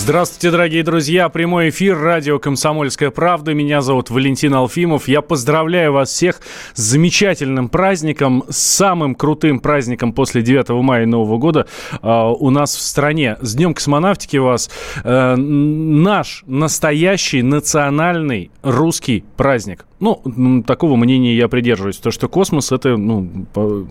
[0.00, 1.28] Здравствуйте, дорогие друзья.
[1.28, 3.52] Прямой эфир радио «Комсомольская правда».
[3.52, 5.08] Меня зовут Валентин Алфимов.
[5.08, 6.40] Я поздравляю вас всех
[6.74, 11.66] с замечательным праздником, с самым крутым праздником после 9 мая Нового года
[12.00, 13.38] э, у нас в стране.
[13.42, 14.70] С Днем космонавтики вас.
[15.02, 19.84] Э, наш настоящий национальный русский праздник.
[20.00, 21.96] Ну, такого мнения я придерживаюсь.
[21.96, 23.86] То, что космос это, ну, по,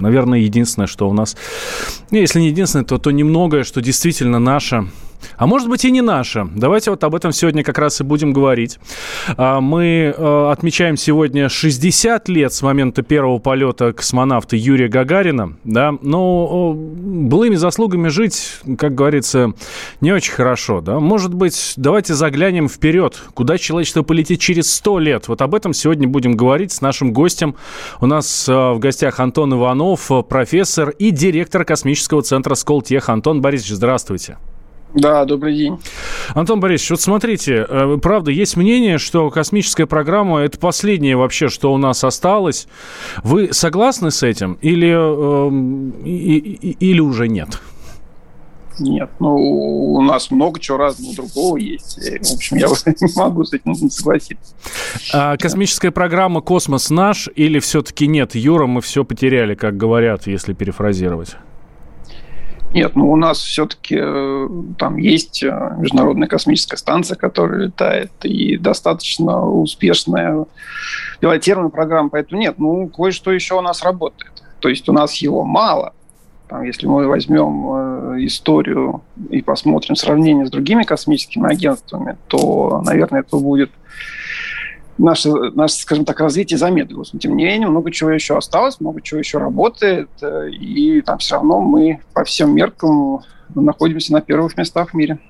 [0.00, 1.36] наверное, единственное, что у нас...
[2.10, 4.88] Если не единственное, то, то немногое, что действительно наше
[5.36, 6.48] а может быть и не наша.
[6.54, 8.78] Давайте вот об этом сегодня как раз и будем говорить.
[9.36, 15.56] А, мы э, отмечаем сегодня 60 лет с момента первого полета космонавта Юрия Гагарина.
[15.64, 15.94] Да?
[16.02, 19.52] Но былыми заслугами жить, как говорится,
[20.00, 20.80] не очень хорошо.
[20.80, 21.00] Да?
[21.00, 25.19] Может быть, давайте заглянем вперед, куда человечество полетит через 100 лет.
[25.28, 27.56] Вот об этом сегодня будем говорить с нашим гостем.
[28.00, 33.08] У нас э, в гостях Антон Иванов, профессор и директор космического центра Сколтех.
[33.08, 34.38] Антон Борисович, здравствуйте.
[34.94, 35.78] Да, добрый день.
[36.34, 41.72] Антон Борисович, вот смотрите, э, правда, есть мнение, что космическая программа– это последнее вообще, что
[41.72, 42.66] у нас осталось.
[43.22, 45.50] Вы согласны с этим или, э,
[46.04, 47.60] или уже нет?
[48.80, 51.98] Нет, ну, у нас много чего разного другого есть.
[51.98, 54.54] В общем, я не могу с этим согласиться.
[55.12, 58.34] А космическая программа «Космос наш» или все-таки нет?
[58.34, 61.36] Юра, мы все потеряли, как говорят, если перефразировать.
[62.72, 64.48] Нет, ну у нас все-таки э,
[64.78, 70.46] там есть э, международная космическая станция, которая летает, и достаточно успешная
[71.18, 74.44] пилотированная программа, поэтому нет, ну кое-что еще у нас работает.
[74.60, 75.94] То есть у нас его мало.
[76.50, 83.20] Там, если мы возьмем э, историю и посмотрим сравнение с другими космическими агентствами, то, наверное,
[83.20, 83.70] это будет
[84.98, 87.12] наше, наше, скажем так, развитие замедлилось.
[87.12, 91.18] Но, тем не менее, много чего еще осталось, много чего еще работает, э, и там
[91.18, 93.20] все равно мы по всем меркам
[93.54, 95.20] находимся на первых местах в мире.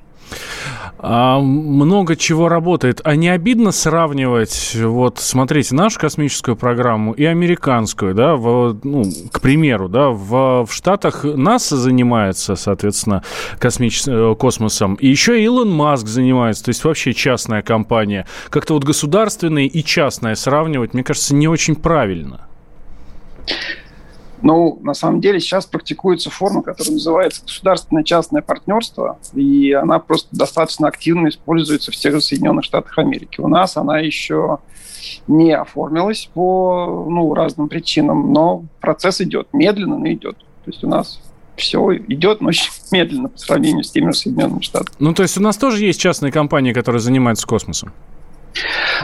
[1.02, 3.00] А, много чего работает.
[3.04, 9.40] А не обидно сравнивать, вот, смотрите, нашу космическую программу и американскую, да, в, ну, к
[9.40, 13.22] примеру, да, в, в Штатах НАСА занимается, соответственно,
[13.58, 14.02] космич...
[14.06, 18.26] Э, космосом, и еще Илон Маск занимается, то есть вообще частная компания.
[18.50, 22.46] Как-то вот государственное и частное сравнивать, мне кажется, не очень правильно.
[24.42, 30.28] Ну, на самом деле сейчас практикуется форма, которая называется государственное частное партнерство, и она просто
[30.32, 33.40] достаточно активно используется в тех же Соединенных Штатах Америки.
[33.40, 34.58] У нас она еще
[35.26, 40.36] не оформилась по ну, разным причинам, но процесс идет, медленно, но идет.
[40.64, 41.20] То есть у нас
[41.56, 44.96] все идет, но очень медленно по сравнению с теми же Соединенными Штатами.
[44.98, 47.92] Ну, то есть у нас тоже есть частные компании, которые занимаются космосом?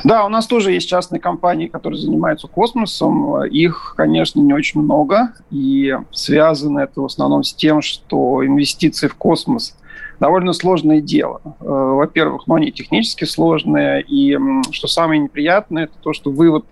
[0.04, 3.44] Да, у нас тоже есть частные компании, которые занимаются космосом.
[3.44, 5.32] Их, конечно, не очень много.
[5.50, 9.76] И связано это в основном с тем, что инвестиции в космос
[10.20, 11.40] довольно сложное дело.
[11.44, 14.02] Э, во-первых, ну, они технически сложные.
[14.02, 14.36] И
[14.70, 16.64] что самое неприятное, это то, что вывод,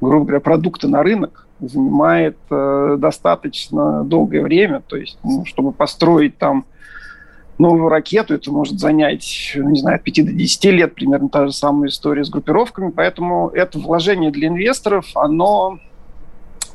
[0.00, 4.82] грубо говоря, продукта на рынок занимает э, достаточно долгое время.
[4.86, 6.64] То есть, ну, чтобы построить там
[7.58, 11.52] новую ракету, это может занять, не знаю, от 5 до 10 лет, примерно та же
[11.52, 15.78] самая история с группировками, поэтому это вложение для инвесторов, оно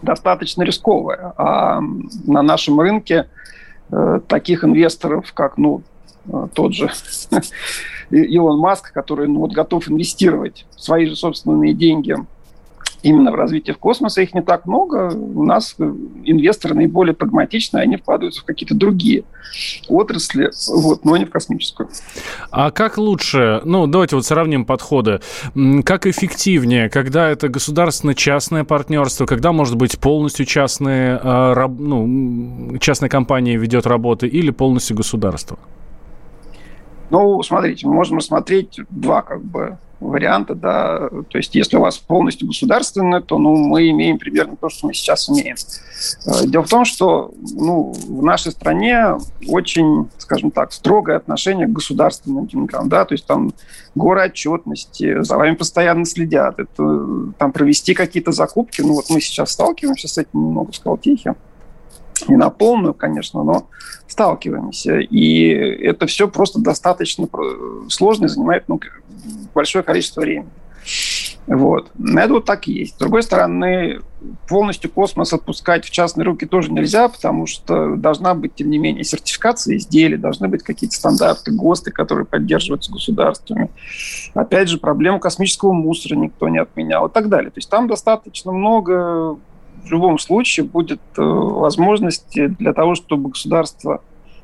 [0.02, 1.34] достаточно рисковое.
[1.38, 1.82] А
[2.26, 3.30] на нашем рынке
[3.92, 5.84] э, таких инвесторов, как, ну,
[6.28, 6.90] э, тот же
[8.10, 12.16] Илон Маск, который ну, вот, готов инвестировать свои же собственные деньги
[13.04, 15.12] именно в развитие в космосе их не так много.
[15.14, 15.76] У нас
[16.24, 19.24] инвесторы наиболее прагматичные, они вкладываются в какие-то другие
[19.88, 21.90] отрасли, вот, но не в космическую.
[22.52, 25.22] А как лучше, ну, давайте вот сравним подходы,
[25.86, 33.58] как эффективнее, когда это государственно-частное партнерство, когда, может быть, полностью частные, а, ну, частная компания
[33.58, 35.58] ведет работы или полностью государство?
[37.10, 41.98] Ну, смотрите, мы можем рассмотреть два как бы варианта, да, то есть если у вас
[41.98, 45.56] полностью государственное, то ну, мы имеем примерно то, что мы сейчас имеем.
[46.26, 49.18] Э, дело в том, что ну, в нашей стране
[49.48, 53.54] очень, скажем так, строгое отношение к государственным деньгам, да, то есть там
[53.96, 59.52] горы отчетности, за вами постоянно следят, это там провести какие-то закупки, ну вот мы сейчас
[59.52, 61.36] сталкиваемся с этим немного в Скалтихе,
[62.28, 63.68] не на полную, конечно, но
[64.08, 65.00] сталкиваемся.
[65.00, 67.28] И это все просто достаточно
[67.90, 68.80] сложно и занимает ну,
[69.54, 70.50] большое количество времени.
[71.48, 71.92] Вот.
[71.98, 72.96] Это вот так и есть.
[72.96, 74.02] С другой стороны,
[74.48, 79.04] полностью космос отпускать в частные руки тоже нельзя, потому что должна быть, тем не менее,
[79.04, 83.72] сертификация изделий, должны быть какие-то стандарты, ГОСТы, которые поддерживаются государствами.
[84.36, 87.50] Опять же, проблему космического мусора никто не отменял и так далее.
[87.50, 89.38] То есть там достаточно много
[89.84, 94.02] в любом случае будет э, возможности для того, чтобы государство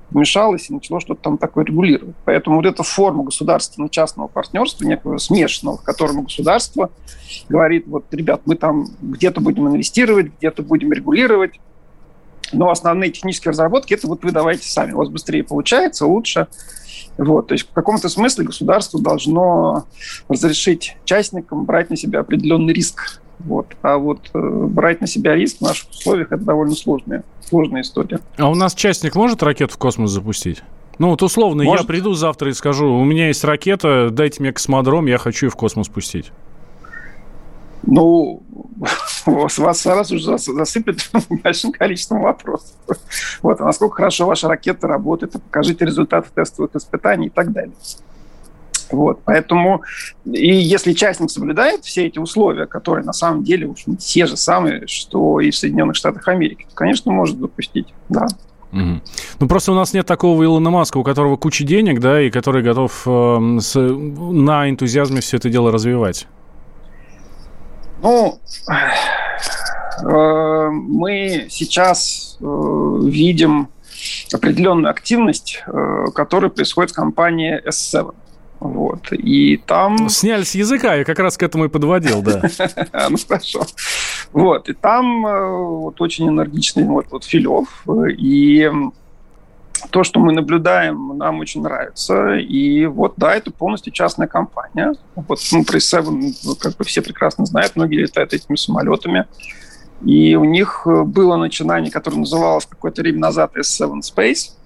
[0.09, 2.15] вмешалось и начало что-то там такое регулировать.
[2.25, 6.91] Поэтому вот эта форма государственно-частного партнерства, некого смешанного, в котором государство
[7.49, 11.59] говорит, вот, ребят, мы там где-то будем инвестировать, где-то будем регулировать,
[12.51, 14.93] но основные технические разработки, это вот вы давайте сами.
[14.93, 16.47] У вас быстрее получается, лучше.
[17.17, 19.85] Вот, то есть в каком-то смысле государство должно
[20.27, 23.67] разрешить частникам брать на себя определенный риск вот.
[23.81, 28.19] А вот э, брать на себя риск в наших условиях это довольно сложная, сложная история.
[28.37, 30.63] А у нас частник может ракету в космос запустить?
[30.97, 31.81] Ну вот условно, может.
[31.81, 35.49] я приду завтра и скажу, у меня есть ракета, дайте мне космодром, я хочу ее
[35.49, 36.31] в космос пустить.
[37.83, 38.41] Ну,
[39.25, 40.97] вас сразу же засыпят
[41.43, 42.75] большим количеством вопросов.
[43.41, 47.73] Вот, а насколько хорошо ваша ракета работает, покажите результаты тестовых испытаний и так далее.
[48.91, 49.81] Вот, поэтому,
[50.25, 54.87] и если частник соблюдает все эти условия, которые на самом деле уж те же самые,
[54.87, 58.27] что и в Соединенных Штатах Америки, то, конечно, может допустить, да.
[58.71, 59.01] Угу.
[59.39, 62.61] Ну, просто у нас нет такого Илона Маска, у которого куча денег, да, и который
[62.61, 66.27] готов э, с, на энтузиазме все это дело развивать.
[68.01, 68.39] Ну,
[70.03, 72.45] э, мы сейчас э,
[73.03, 73.69] видим
[74.33, 78.13] определенную активность, э, которая происходит в компании S7.
[78.59, 79.11] Вот.
[79.11, 80.09] И там...
[80.09, 82.41] Сняли с языка, я как раз к этому и подводил, да.
[83.09, 83.65] Ну, хорошо.
[84.31, 84.69] Вот.
[84.69, 87.85] И там э, вот очень энергичный вот, вот Филев.
[88.17, 88.71] И
[89.91, 92.35] то, что мы наблюдаем, нам очень нравится.
[92.35, 94.95] И вот, да, это полностью частная компания.
[95.15, 99.25] Вот ну, про S7, как бы все прекрасно знают, многие летают этими самолетами.
[100.03, 104.51] И у них было начинание, которое называлось какое-то время назад S7 Space–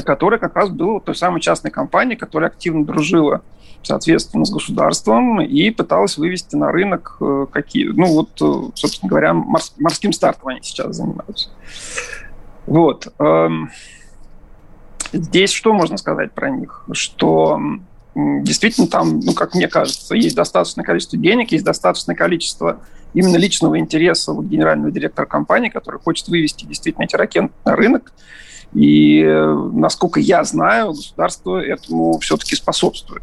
[0.00, 3.42] которая как раз была той самой частной компанией, которая активно дружила
[3.82, 9.34] соответственно, с государством и пыталась вывести на рынок э, какие, ну вот, э, собственно говоря,
[9.34, 11.50] морс, морским стартом они сейчас занимаются.
[12.66, 13.12] Вот.
[13.18, 13.70] Эм,
[15.12, 16.84] здесь что можно сказать про них?
[16.92, 17.60] Что
[18.14, 22.80] действительно там, ну, как мне кажется, есть достаточное количество денег, есть достаточное количество
[23.14, 28.12] именно личного интереса вот генерального директора компании, который хочет вывести действительно эти ракеты на рынок.
[28.74, 29.22] И,
[29.72, 33.22] насколько я знаю, государство этому все-таки способствует.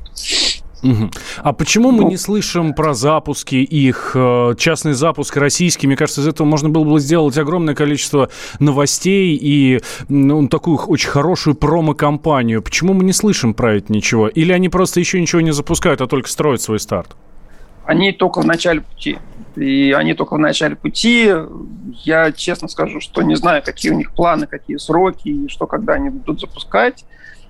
[0.83, 1.11] Угу.
[1.43, 5.87] А почему мы ну, не слышим про запуски их, э, частный запуск российский?
[5.87, 8.29] Мне кажется, из этого можно было бы сделать огромное количество
[8.59, 12.61] новостей и ну, такую очень хорошую промо-компанию.
[12.61, 14.27] Почему мы не слышим про это ничего?
[14.27, 17.15] Или они просто еще ничего не запускают, а только строят свой старт?
[17.89, 19.18] Они только в начале пути
[19.56, 21.31] и они только в начале пути.
[22.03, 25.94] Я честно скажу, что не знаю, какие у них планы, какие сроки и что, когда
[25.94, 27.06] они будут запускать.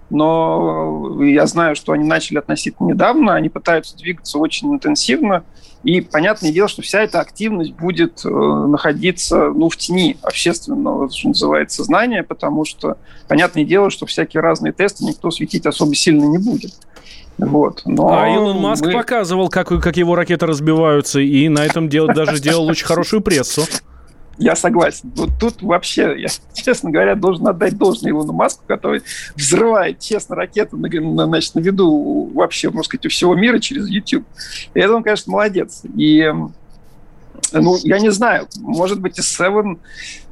[0.09, 5.43] Но я знаю, что они начали относительно недавно, они пытаются двигаться очень интенсивно.
[5.83, 11.29] И понятное дело, что вся эта активность будет э, находиться ну, в тени общественного, что
[11.29, 12.97] называется, знания, потому что
[13.27, 16.73] понятное дело, что всякие разные тесты никто светить особо сильно не будет.
[17.39, 17.81] Вот.
[17.85, 18.91] Но а Илон Маск мы...
[18.91, 23.63] показывал, как, как его ракеты разбиваются, и на этом дел, даже делал очень хорошую прессу.
[24.37, 25.11] Я согласен.
[25.15, 29.01] Вот тут вообще, я, честно говоря, должен отдать должное Илону Маску, который
[29.35, 33.89] взрывает, честно, ракеты на, на, значит, на виду вообще, можно сказать, у всего мира через
[33.89, 34.25] YouTube.
[34.73, 35.81] И это он, конечно, молодец.
[35.95, 36.33] И
[37.53, 39.79] ну, я не знаю, может быть, и Seven,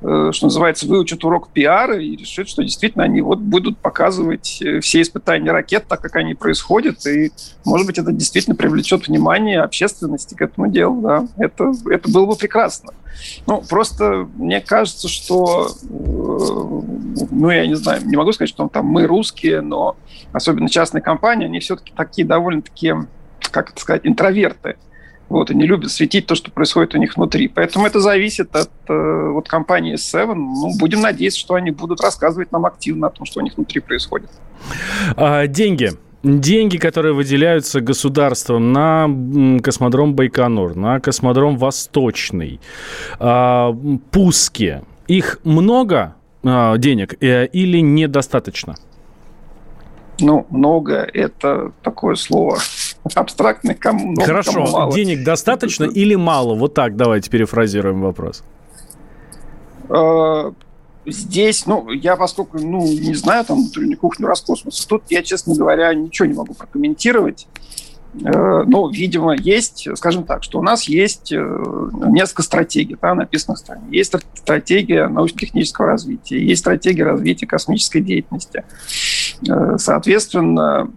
[0.02, 4.80] э, что называется, выучат урок пиара и решит, что действительно они вот будут показывать э,
[4.82, 7.32] все испытания ракет так, как они происходят, и,
[7.66, 12.36] может быть, это действительно привлечет внимание общественности к этому делу, да, это, это было бы
[12.36, 12.94] прекрасно.
[13.46, 18.86] Ну, просто мне кажется, что, э, ну, я не знаю, не могу сказать, что там
[18.86, 19.96] мы русские, но
[20.34, 22.94] особенно частные компании, они все-таки такие довольно-таки,
[23.52, 24.78] как это сказать, интроверты.
[25.30, 27.48] Вот, они любят светить то, что происходит у них внутри.
[27.48, 30.36] Поэтому это зависит от э, вот, компании Seven.
[30.36, 33.82] Ну, будем надеяться, что они будут рассказывать нам активно о том, что у них внутри
[33.82, 34.30] происходит.
[35.16, 35.92] А, деньги.
[36.24, 39.08] Деньги, которые выделяются государством на
[39.62, 42.60] космодром Байконур, на космодром Восточный,
[43.20, 43.72] а,
[44.12, 48.76] пуски, их много а, денег э, или недостаточно?
[50.20, 52.58] Ну, много– это такое слово
[53.16, 54.94] абстрактное, кому много, Хорошо, кому мало.
[54.94, 56.56] денег достаточно или мало?
[56.56, 58.44] Вот так давайте перефразируем вопрос.
[59.90, 60.52] Э,
[61.06, 65.94] здесь, ну, я поскольку, ну, не знаю там внутреннюю кухню Роскосмоса, тут я, честно говоря,
[65.94, 67.48] ничего не могу прокомментировать.
[68.24, 73.56] Э, ну, видимо, есть, скажем так, что у нас есть э, несколько стратегий, да, написано
[73.56, 73.84] в стране.
[73.92, 78.64] Есть стратегия научно-технического развития, есть стратегия развития космической деятельности.
[79.48, 80.90] Э, соответственно,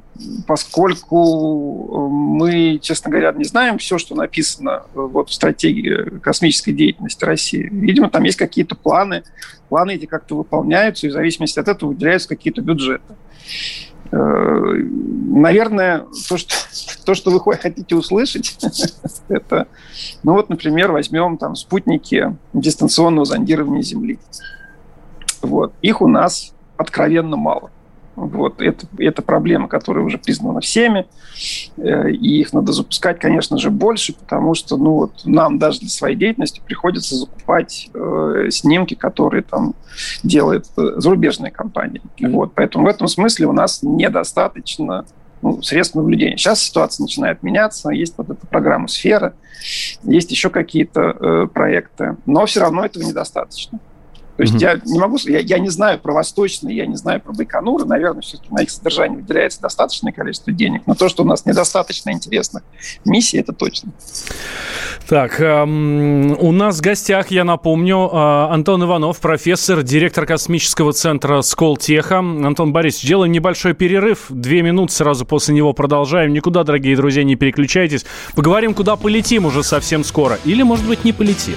[0.47, 7.69] поскольку мы, честно говоря, не знаем все, что написано вот в стратегии космической деятельности России,
[7.71, 9.25] видимо, там есть какие-то планы,
[9.69, 13.15] планы эти как-то выполняются, и в зависимости от этого выделяются какие-то бюджеты.
[14.13, 16.55] Наверное, то, что
[17.05, 18.57] то, что вы хотите услышать,
[19.29, 19.69] это,
[20.23, 24.19] ну вот, например, возьмем там спутники дистанционного зондирования Земли.
[25.43, 25.73] Вот.
[25.83, 27.71] Их у нас откровенно мало.
[28.27, 28.61] Вот.
[28.61, 31.07] Это, это проблема, которая уже признана всеми,
[31.79, 35.89] э, и их надо запускать, конечно же, больше, потому что ну, вот, нам даже для
[35.89, 39.75] своей деятельности приходится закупать э, снимки, которые там
[40.23, 42.03] делают э, зарубежные компании.
[42.21, 42.53] Вот.
[42.55, 45.07] Поэтому в этом смысле у нас недостаточно
[45.41, 46.37] ну, средств наблюдения.
[46.37, 49.35] Сейчас ситуация начинает меняться, есть вот эта программа «Сфера»,
[50.03, 53.81] есть еще какие-то э, проекты, но все равно этого недостаточно.
[54.41, 54.59] То есть mm-hmm.
[54.59, 58.23] я не могу, я, я не знаю про Восточный, я не знаю про Байконур, наверное,
[58.23, 62.63] все-таки на их содержание выделяется достаточное количество денег, но то, что у нас недостаточно интересных
[63.05, 63.93] миссий, это точно.
[65.07, 68.17] Так, эм, у нас в гостях, я напомню, э,
[68.51, 72.21] Антон Иванов, профессор, директор космического центра Сколтеха.
[72.21, 76.33] Антон Борисович, делаем небольшой перерыв, две минуты, сразу после него продолжаем.
[76.33, 78.07] Никуда, дорогие друзья, не переключайтесь.
[78.35, 80.39] Поговорим, куда полетим уже совсем скоро.
[80.47, 81.57] Или, может быть, не полетим.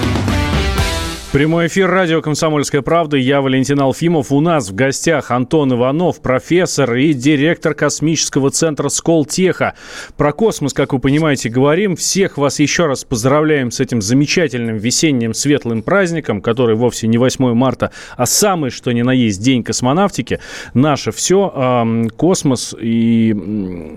[1.31, 3.15] Прямой эфир радио «Комсомольская правда».
[3.15, 4.33] Я Валентин Алфимов.
[4.33, 9.75] У нас в гостях Антон Иванов, профессор и директор космического центра Сколтеха.
[10.17, 11.95] Про космос, как вы понимаете, говорим.
[11.95, 17.53] Всех вас еще раз поздравляем с этим замечательным весенним светлым праздником, который вовсе не 8
[17.53, 20.41] марта, а самый, что ни на есть, день космонавтики.
[20.73, 23.33] Наше все, космос и,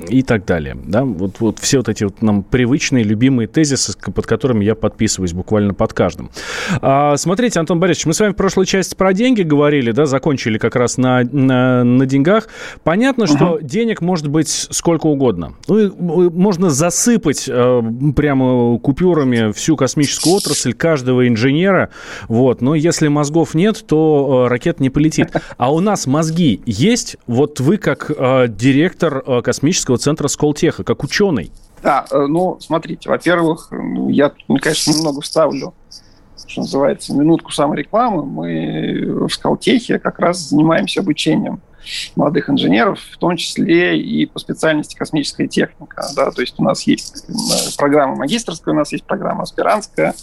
[0.08, 0.76] и так далее.
[0.84, 1.04] Да?
[1.04, 5.74] Вот, вот все вот эти вот нам привычные, любимые тезисы, под которыми я подписываюсь буквально
[5.74, 6.30] под каждым.
[7.24, 10.76] Смотрите, Антон Борисович, мы с вами в прошлой части про деньги говорили, да, закончили как
[10.76, 12.48] раз на, на, на деньгах.
[12.82, 13.62] Понятно, что uh-huh.
[13.62, 15.54] денег может быть сколько угодно.
[15.66, 17.82] Ну, можно засыпать э,
[18.14, 21.88] прямо купюрами всю космическую отрасль, каждого инженера,
[22.28, 22.60] вот.
[22.60, 25.32] Но если мозгов нет, то э, ракета не полетит.
[25.56, 27.16] А у нас мозги есть?
[27.26, 31.50] Вот вы как э, директор э, космического центра Сколтеха, как ученый.
[31.82, 33.70] Да, э, ну, смотрите, во-первых,
[34.10, 35.72] я, конечно, немного вставлю
[36.54, 41.60] что называется, минутку саморекламы, мы в Скалтехе как раз занимаемся обучением
[42.14, 46.06] молодых инженеров, в том числе и по специальности космическая техника.
[46.14, 47.26] Да, то есть у нас есть
[47.76, 50.14] программа магистрская, у нас есть программа аспирантская.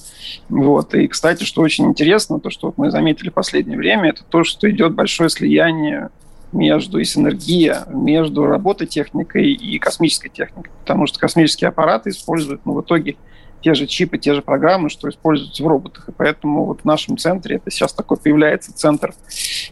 [0.48, 0.96] Вот.
[0.96, 4.72] И, кстати, что очень интересно, то, что мы заметили в последнее время, это то, что
[4.72, 6.10] идет большое слияние
[6.54, 10.72] между и синергия между работой техникой и космической техникой.
[10.80, 13.18] Потому что космические аппараты используют ну, в итоге
[13.62, 16.10] те же чипы, те же программы, что используются в роботах.
[16.10, 19.13] И поэтому вот в нашем центре это сейчас такой появляется центр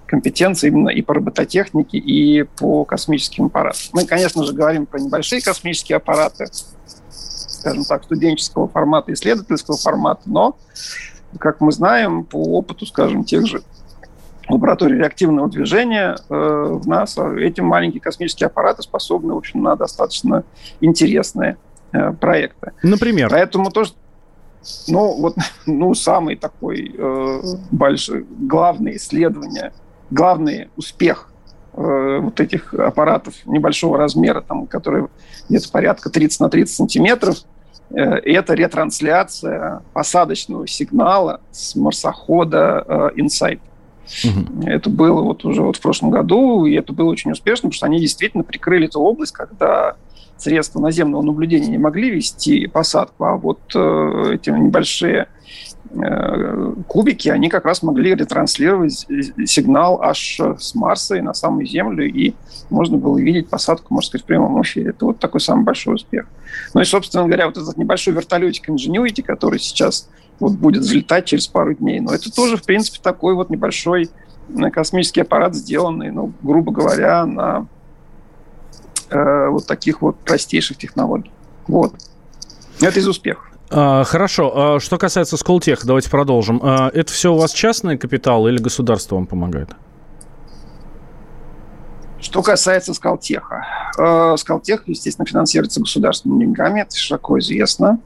[0.05, 3.81] компетенции именно и по робототехнике, и по космическим аппаратам.
[3.93, 6.47] Мы, конечно же, говорим про небольшие космические аппараты,
[7.09, 10.57] скажем так, студенческого формата, исследовательского формата, но,
[11.39, 13.61] как мы знаем, по опыту, скажем, тех же
[14.49, 20.43] лабораторий реактивного движения э, в НАСА, эти маленькие космические аппараты способны, в общем, на достаточно
[20.81, 21.57] интересные
[22.19, 22.73] проекта.
[22.83, 23.29] Например?
[23.29, 23.93] Поэтому тоже
[24.87, 27.41] ну, вот, ну, самый такой э,
[27.71, 29.71] большой, главное исследование,
[30.11, 31.31] главный успех
[31.73, 35.07] э, вот этих аппаратов небольшого размера, там, которые
[35.49, 37.37] где-то порядка 30 на 30 сантиметров,
[37.91, 43.59] э, это ретрансляция посадочного сигнала с марсохода э, Insight.
[44.25, 44.67] Угу.
[44.67, 47.85] Это было вот уже вот в прошлом году, и это было очень успешно, потому что
[47.85, 49.95] они действительно прикрыли эту область, когда
[50.41, 55.27] средства наземного наблюдения не могли вести посадку, а вот э, эти небольшие
[55.91, 59.05] э, кубики, они как раз могли ретранслировать
[59.45, 62.33] сигнал аж с Марса и на самую Землю, и
[62.69, 64.89] можно было видеть посадку, можно сказать, в прямом эфире.
[64.91, 66.27] Это вот такой самый большой успех.
[66.73, 71.47] Ну и, собственно говоря, вот этот небольшой вертолетик Ingenuity, который сейчас вот будет взлетать через
[71.47, 74.09] пару дней, но это тоже, в принципе, такой вот небольшой
[74.49, 77.67] э, космический аппарат, сделанный, ну, грубо говоря, на
[79.09, 81.31] э, вот таких вот простейших технологий.
[81.67, 81.93] Вот.
[82.81, 83.49] Это из успехов.
[83.71, 84.51] А, хорошо.
[84.55, 86.59] А, что касается Сколтех, давайте продолжим.
[86.63, 89.69] А, это все у вас частный капитал или государство вам помогает?
[92.19, 93.65] Что касается Скалтеха.
[93.97, 97.99] Э, Скалтех, естественно, финансируется государственными деньгами, это широко известно.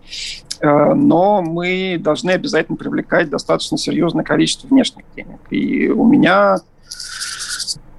[0.59, 5.39] Э, но мы должны обязательно привлекать достаточно серьезное количество внешних денег.
[5.49, 6.57] И у меня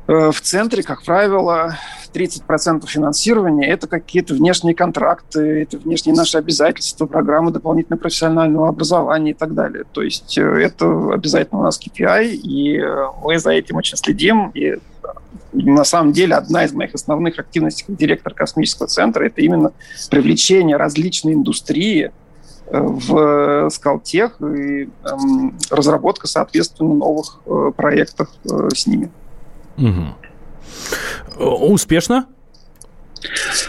[0.06, 1.78] в центре, как правило,
[2.14, 9.35] 30% финансирования– это какие-то внешние контракты, это внешние наши обязательства, программы дополнительного профессионального образования и
[9.35, 9.85] так далее.
[9.92, 12.83] То есть это обязательно у нас KPI, и
[13.23, 14.50] мы за этим очень следим.
[14.50, 14.78] И
[15.54, 19.73] на самом деле одна из моих основных активностей как директор космического центра– это именно
[20.11, 22.11] привлечение различной индустрии
[22.66, 29.11] э, в Скалтех и эм, разработка, соответственно, новых э, проектов э, с ними.
[29.78, 30.23] Угу.
[31.38, 32.26] Успешно?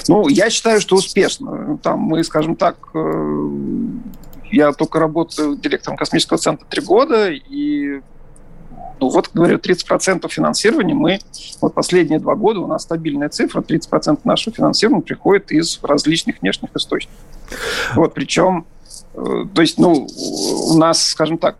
[0.07, 1.77] Ну, я считаю, что успешно.
[1.81, 3.49] Там мы, скажем так, э,
[4.51, 8.01] я только работаю директором космического центра три года, и
[8.99, 11.19] ну вот, говорю, 30% финансирования мы,
[11.61, 16.69] вот последние два года у нас стабильная цифра, 30% нашего финансирования приходит из различных внешних
[16.75, 17.17] источников.
[17.95, 18.74] Вот, причем э,
[19.15, 20.07] то есть, ну,
[20.69, 21.57] у нас, скажем так,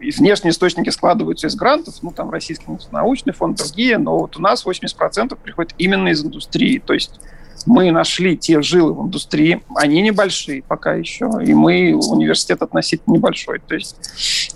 [0.00, 4.66] внешние источники складываются из грантов, ну, там, Российский научный фонд, другие, но вот у нас
[4.66, 6.82] 80% приходит именно из индустрии.
[6.84, 7.20] То есть
[7.66, 13.58] мы нашли те жилы в индустрии, они небольшие пока еще, и мы университет относительно небольшой.
[13.58, 13.96] То есть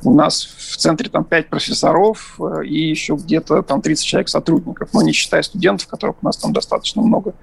[0.04, 4.90] у нас в центре там 5 профессоров э, и еще где-то там 30 человек сотрудников,
[4.92, 7.34] но не считая студентов, которых у нас там достаточно много.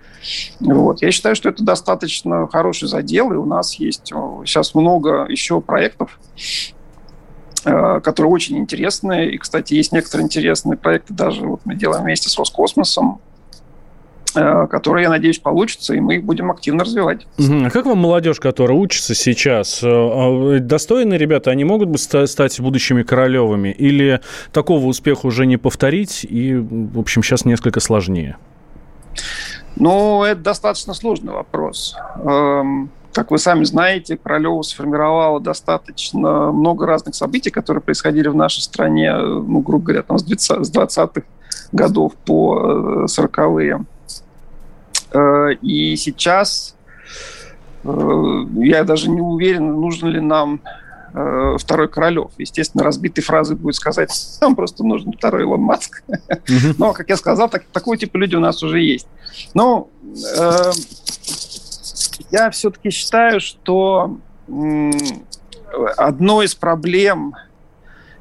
[0.61, 1.01] Вот.
[1.01, 4.13] Я считаю, что это достаточно хороший задел, и у нас есть
[4.45, 6.17] сейчас много еще проектов,
[7.65, 9.33] э, которые очень интересные.
[9.33, 13.19] И, кстати, есть некоторые интересные проекты, даже вот мы делаем вместе с Роскосмосом,
[14.33, 17.27] которые, я надеюсь, получатся, и мы их будем активно развивать.
[17.39, 19.81] А как вам молодежь, которая учится сейчас?
[19.83, 23.69] Э, а, достойные ребята, они могут бы стать будущими Королевыми?
[23.69, 28.37] Или такого успеха уже не повторить, и, в общем, сейчас несколько сложнее?
[29.75, 31.95] Ну, это достаточно сложный вопрос.
[32.23, 38.61] Эм, как вы сами знаете, Королева сформировала достаточно много разных событий, которые происходили в нашей
[38.61, 41.23] стране, ну, грубо говоря, там, с 20-х
[41.71, 43.85] годов по 40-е.
[45.11, 46.75] Э, и сейчас
[47.83, 50.61] э, я даже не уверен, нужен ли нам
[51.13, 52.31] э, второй Королев.
[52.37, 56.03] Естественно, разбитой фразы будет сказать, нам просто нужен второй Илон Маск.
[56.77, 59.07] Но, как я сказал, так, такого типа люди у нас уже есть.
[59.53, 59.89] Но
[60.37, 60.71] э,
[62.31, 64.17] я все-таки считаю, что
[64.47, 64.91] э,
[65.97, 67.35] одной из проблем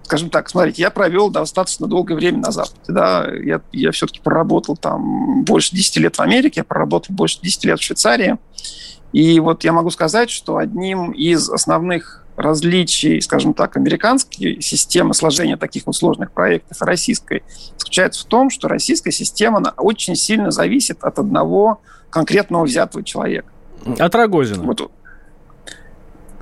[0.07, 2.81] скажем так, смотрите, я провел достаточно долгое время на Западе.
[2.87, 3.29] Да?
[3.43, 7.81] Я, я все-таки проработал там больше 10 лет в Америке, я проработал больше 10 лет
[7.81, 8.39] в Швейцарии.
[9.13, 15.57] И вот я могу сказать, что одним из основных различий, скажем так, американской системы сложения
[15.57, 17.43] таких вот сложных проектов и российской
[17.77, 23.49] заключается в том, что российская система она очень сильно зависит от одного конкретного взятого человека.
[23.99, 24.63] От Рогозина.
[24.63, 24.91] Вот,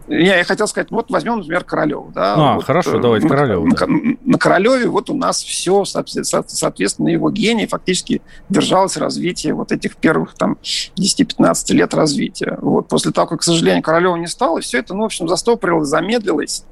[0.08, 2.10] я, я хотел сказать, вот возьмем, например, Королева.
[2.12, 2.34] Да?
[2.34, 3.64] А, вот, хорошо, давайте Королева.
[3.64, 3.86] На, да.
[3.86, 10.34] на Королеве вот у нас все, соответственно, его гений фактически держалось развитие вот этих первых
[10.34, 10.58] там
[10.96, 12.58] 10-15 лет развития.
[12.60, 15.88] Вот после того, как, к сожалению, Королева не стало, все это, ну, в общем, застопорилось,
[15.88, 16.64] замедлилось.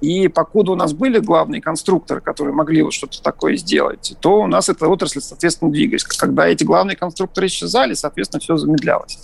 [0.00, 4.46] И покуда у нас были главные конструкторы, которые могли вот что-то такое сделать, то у
[4.48, 6.02] нас эта отрасль, соответственно, двигалась.
[6.02, 9.18] Когда эти главные конструкторы исчезали, соответственно, все замедлялось.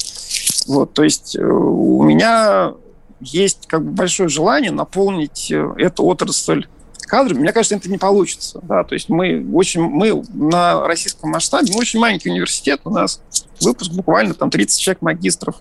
[0.69, 2.75] Вот, то есть э, у меня
[3.21, 6.67] есть как бы большое желание наполнить э, эту отрасль
[7.09, 7.41] кадрами.
[7.41, 8.61] Мне кажется, это не получится.
[8.63, 8.85] Да?
[8.85, 13.21] То есть мы очень, мы на российском масштабе, мы очень маленький университет, у нас
[13.61, 15.57] выпуск буквально там 30 человек магистров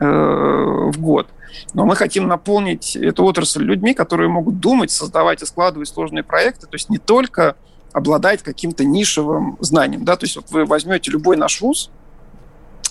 [0.00, 1.28] э, в год.
[1.74, 6.66] Но мы хотим наполнить эту отрасль людьми, которые могут думать, создавать и складывать сложные проекты,
[6.66, 7.56] то есть не только
[7.92, 10.04] обладать каким-то нишевым знанием.
[10.04, 10.16] Да?
[10.16, 11.90] То есть вот вы возьмете любой наш вуз,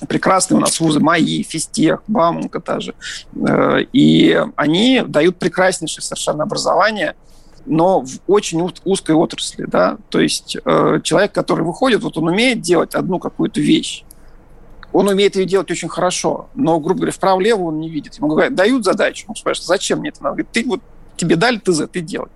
[0.08, 2.94] прекрасные у нас вузы, МАИ, Физтех, Бауманка та же.
[3.36, 7.16] Э, и они дают прекраснейшее совершенно образование,
[7.66, 9.66] но в очень узкой отрасли.
[9.68, 9.98] Да?
[10.10, 14.04] То есть э, человек, который выходит, вот он умеет делать одну какую-то вещь,
[14.94, 18.16] он умеет ее делать очень хорошо, но, грубо говоря, вправо-лево он не видит.
[18.16, 20.36] Ему говорят, дают задачу, он спрашивает, зачем мне это надо?
[20.36, 20.82] Говорит, ты вот
[21.18, 22.30] тебе дали ТЗ, ты делай.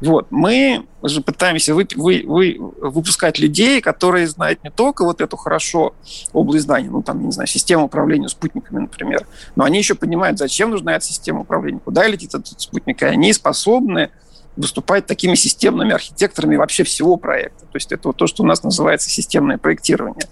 [0.00, 0.28] Вот.
[0.30, 5.94] Мы же пытаемся вы, вы, вы, выпускать людей, которые знают не только вот эту хорошо
[6.32, 9.26] область знаний, ну, там, не знаю, систему управления спутниками, например,
[9.56, 13.32] но они еще понимают, зачем нужна эта система управления, куда летит этот спутник, и они
[13.32, 14.10] способны
[14.56, 17.64] выступать такими системными архитекторами вообще всего проекта.
[17.66, 20.26] То есть это вот то, что у нас называется системное проектирование.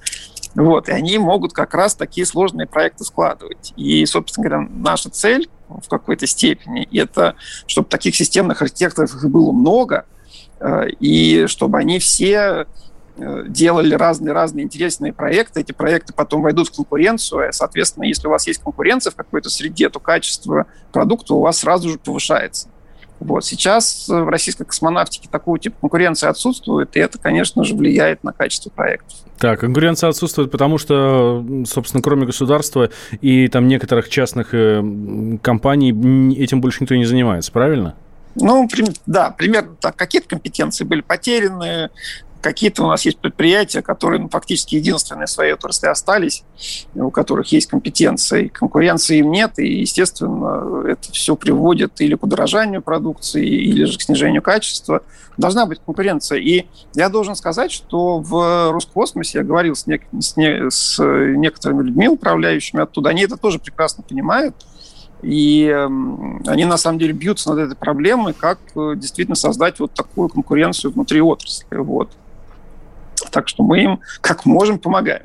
[0.57, 3.73] Вот, и они могут как раз такие сложные проекты складывать.
[3.77, 10.07] И, собственно говоря, наша цель в какой-то степени это, чтобы таких системных архитекторов было много,
[10.61, 12.67] э, и чтобы они все
[13.17, 15.61] э, делали разные-разные интересные проекты.
[15.61, 17.49] Эти проекты потом войдут в конкуренцию.
[17.49, 21.59] И, соответственно, если у вас есть конкуренция в какой-то среде, то качество продукта у вас
[21.59, 22.69] сразу же повышается.
[23.21, 23.45] Вот.
[23.45, 28.71] Сейчас в российской космонавтике такого типа конкуренции отсутствует, и это, конечно же, влияет на качество
[28.71, 29.19] проектов.
[29.39, 34.83] Так, конкуренция отсутствует, потому что, собственно, кроме государства и там некоторых частных э,
[35.43, 37.95] компаний этим больше никто не занимается, правильно?
[38.39, 38.69] Ну,
[39.07, 39.97] да, примерно так.
[39.97, 41.91] Какие-то компетенции были потеряны,
[42.47, 46.45] Какие-то у нас есть предприятия, которые ну, фактически единственные в своей отрасли остались,
[46.95, 48.47] у которых есть компетенции.
[48.47, 54.03] Конкуренции им нет, и, естественно, это все приводит или к удорожанию продукции, или же к
[54.03, 55.03] снижению качества.
[55.37, 56.39] Должна быть конкуренция.
[56.39, 61.83] И я должен сказать, что в Роскосмосе я говорил с, нек- с, не- с некоторыми
[61.83, 64.55] людьми, управляющими оттуда, они это тоже прекрасно понимают.
[65.23, 69.95] И эм, они на самом деле бьются над этой проблемой, как э, действительно создать вот
[69.95, 71.67] такую конкуренцию внутри отрасли.
[71.75, 72.13] Вот.
[73.37, 75.21] Так что мы им как можем помогаем.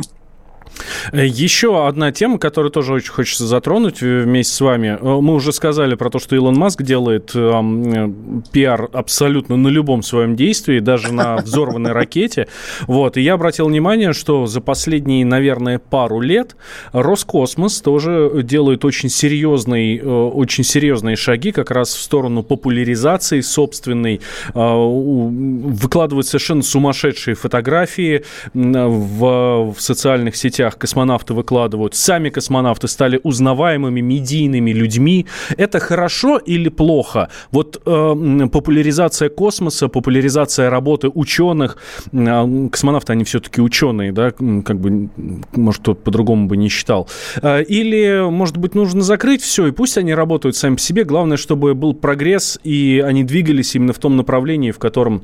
[1.11, 4.97] Э, Еще одна тема, которую тоже очень хочется затронуть э, вместе с вами.
[4.99, 8.09] Э, мы уже сказали про то, что Илон Маск делает э,
[8.51, 12.47] пиар абсолютно на любом своем действии, даже на взорванной ракете.
[12.87, 13.17] Вот.
[13.17, 16.55] И я обратил внимание, что за последние, наверное, пару лет
[16.93, 24.21] Роскосмос тоже делает очень серьезные, очень серьезные шаги как раз в сторону популяризации собственной.
[24.53, 34.71] Выкладывает совершенно сумасшедшие фотографии в, в социальных сетях космонавты выкладывают, сами космонавты стали узнаваемыми медийными
[34.73, 35.25] людьми.
[35.57, 37.29] Это хорошо или плохо?
[37.51, 41.77] Вот э, популяризация космоса, популяризация работы ученых,
[42.11, 45.09] э, космонавты, они все-таки ученые, да, как бы,
[45.55, 47.07] может, кто по-другому бы не считал.
[47.41, 51.05] Э, или, может быть, нужно закрыть все, и пусть они работают сами по себе.
[51.05, 55.21] Главное, чтобы был прогресс, и они двигались именно в том направлении, в котором,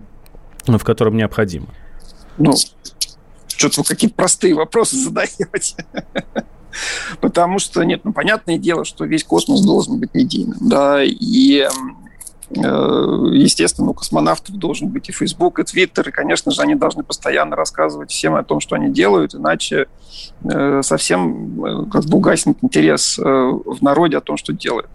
[0.66, 1.68] в котором необходимо.
[2.38, 2.54] Ну,
[3.58, 5.86] что-то вы какие-то простые вопросы задаете.
[7.22, 11.68] Потому что, нет, ну, понятное дело, что весь космос должен быть медийным, да, и
[12.50, 12.62] э,
[13.34, 17.56] естественно, у космонавтов должен быть и Facebook, и Twitter, и, конечно же, они должны постоянно
[17.56, 19.88] рассказывать всем о том, что они делают, иначе
[20.44, 24.90] э, совсем э, как бы угаснет интерес в народе о том, что делают.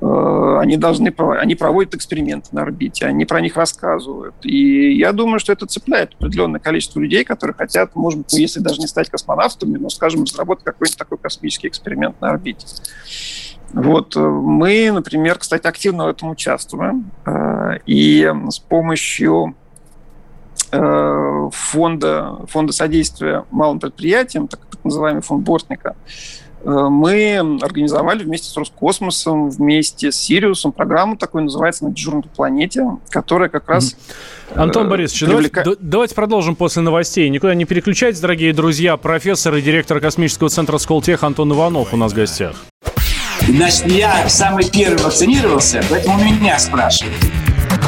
[0.00, 4.34] Э, они должны они проводят эксперименты на орбите, они про них рассказывают.
[4.42, 8.80] И я думаю, что это цепляет определенное количество людей, которые хотят, может быть, если даже
[8.80, 12.66] не стать космонавтами, но, скажем, разработать какой-нибудь такой космический эксперимент на орбите.
[13.72, 17.10] Вот э, мы, например, кстати, активно в этом участвуем.
[17.24, 19.54] Э, и с помощью
[21.52, 25.94] фонда, фонда содействия малым предприятиям, так, так называемый фонд Бортника,
[26.66, 33.48] мы организовали вместе с Роскосмосом, вместе с Сириусом программу такую, называется «На дежурной планете», которая
[33.48, 33.96] как раз...
[34.54, 35.62] Антон э, Борисович, привлека...
[35.62, 37.28] давайте, давайте продолжим после новостей.
[37.28, 38.96] Никуда не переключайтесь, дорогие друзья.
[38.96, 42.56] Профессор и директор космического центра Сколтех Антон Иванов у нас в гостях.
[43.48, 47.14] Значит, я самый первый вакцинировался, поэтому меня спрашивают.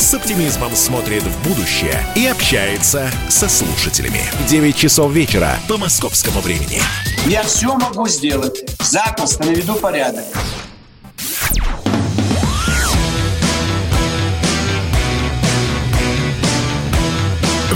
[0.00, 4.22] с оптимизмом смотрит в будущее и общается со слушателями.
[4.48, 6.80] 9 часов вечера по московскому времени.
[7.26, 8.64] Я все могу сделать.
[8.80, 10.24] Запросто наведу порядок.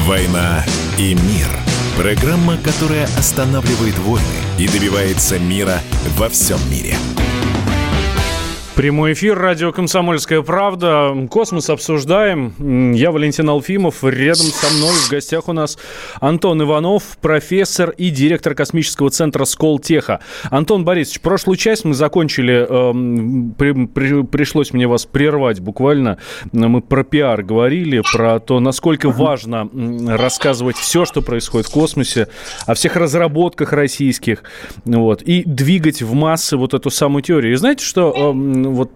[0.07, 0.65] «Война
[0.99, 1.49] и мир»–
[1.97, 4.27] программа, которая останавливает войны
[4.59, 5.81] и добивается мира
[6.17, 6.97] во всем мире–
[8.75, 11.15] Прямой эфир, радио «Комсомольская правда».
[11.31, 12.93] Космос обсуждаем.
[12.95, 14.03] Я Валентин Алфимов.
[14.03, 15.77] Рядом со мной в гостях у нас
[16.23, 20.21] Антон Иванов, профессор и директор космического центра Сколтеха.
[20.45, 26.17] Антон Борисович, прошлую часть мы закончили, э, при, при, пришлось мне вас прервать буквально.
[26.53, 29.69] Мы про пиар говорили, про то, насколько важно
[30.17, 32.29] рассказывать все, что происходит в космосе,
[32.67, 34.45] о всех разработках российских,
[34.87, 37.53] вот, и двигать в массы вот эту самую теорию.
[37.53, 38.91] И знаете, что э, вот,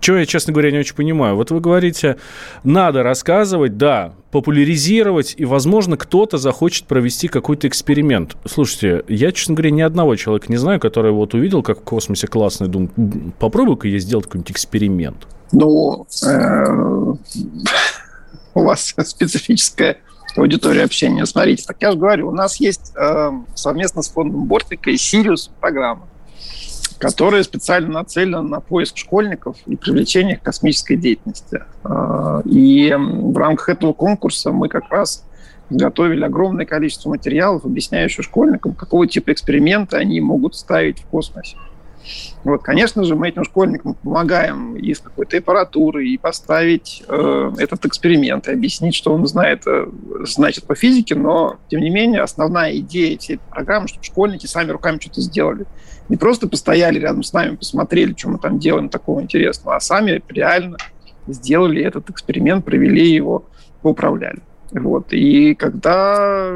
[0.00, 1.36] что я, честно говоря, не очень понимаю.
[1.36, 2.16] Вот вы говорите,
[2.62, 8.36] надо рассказывать, да, популяризировать, и, возможно, кто-то захочет провести какой-то эксперимент.
[8.46, 12.26] Слушайте, я, честно говоря, ни одного человека не знаю, который вот увидел, как в космосе
[12.26, 12.92] классно, и думает,
[13.38, 15.26] попробуй-ка я сделать какой-нибудь эксперимент.
[15.52, 16.66] Ну, э,
[18.54, 19.98] у вас специфическая
[20.36, 21.26] аудитория общения.
[21.26, 25.50] Смотрите, так я же говорю, у нас есть э, совместно с фондом Бортика и Сириус
[25.60, 26.08] программа
[27.04, 31.62] которая специально нацелена на поиск школьников и привлечение к космической деятельности.
[31.84, 35.24] А, и в рамках этого конкурса мы как раз
[35.70, 41.56] готовили огромное количество материалов, объясняющих школьникам, какого типа эксперименты они могут ставить в космосе.
[42.44, 47.86] Вот, конечно же, мы этим школьникам помогаем и с какой-то аппаратурой, и поставить э, этот
[47.86, 49.86] эксперимент, и объяснить, что он знает, э,
[50.24, 54.70] значит по физике, но, тем не менее, основная идея всей этой программы, чтобы школьники сами
[54.70, 55.66] руками что-то сделали.
[56.08, 60.22] Не просто постояли рядом с нами, посмотрели, что мы там делаем такого интересного, а сами
[60.28, 60.76] реально
[61.26, 63.46] сделали этот эксперимент, провели его,
[63.80, 64.40] поуправляли.
[64.72, 65.12] Вот.
[65.12, 66.50] И когда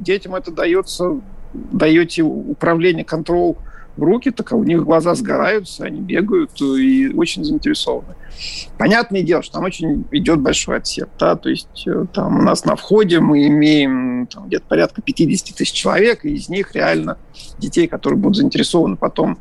[0.00, 1.20] детям это дается,
[1.54, 3.54] даете управление, контроль
[4.02, 8.14] руки, так у них глаза сгораются, они бегают и очень заинтересованы.
[8.78, 11.08] Понятное дело, что там очень идет большой отсек.
[11.18, 11.36] Да?
[11.36, 15.72] То есть э, там у нас на входе мы имеем там, где-то порядка 50 тысяч
[15.72, 17.18] человек, и из них реально
[17.58, 19.38] детей, которые будут заинтересованы потом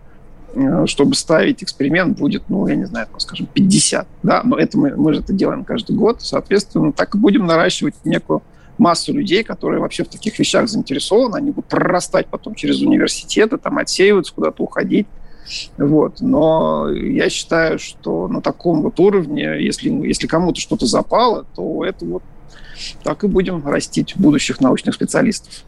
[0.53, 4.07] э, чтобы ставить эксперимент, будет, ну, я не знаю, скажем, 50.
[4.23, 4.41] Да?
[4.43, 6.21] Но это мы, мы же это делаем каждый год.
[6.21, 8.41] Соответственно, так и будем наращивать некую
[8.79, 13.77] массу людей, которые вообще в таких вещах заинтересованы, они будут прорастать потом через университеты, там
[13.77, 15.07] отсеиваться, куда-то уходить.
[15.77, 16.21] Вот.
[16.21, 22.05] Но я считаю, что на таком вот уровне, если, если кому-то что-то запало, то это
[22.05, 22.23] вот
[23.03, 25.63] так и будем растить будущих научных специалистов.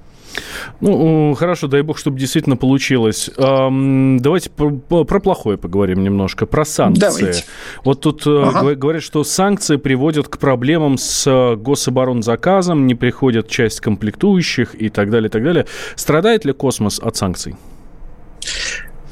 [0.79, 3.29] Ну, хорошо, дай бог, чтобы действительно получилось.
[3.37, 4.71] Давайте про,
[5.03, 7.01] про плохое поговорим немножко, про санкции.
[7.01, 7.43] Давайте.
[7.83, 8.75] Вот тут э, ага.
[8.75, 15.09] говорят, что санкции приводят к проблемам с э, гособоронзаказом, не приходят часть комплектующих и так
[15.09, 15.65] далее, и так далее.
[15.95, 17.55] Страдает ли космос от санкций?